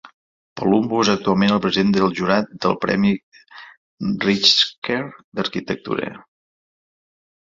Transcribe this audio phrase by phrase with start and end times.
[0.59, 3.11] Palumbo és actualment el president del jurat del Premi
[4.23, 4.99] Pritzker
[5.41, 6.09] d'Arquitectura.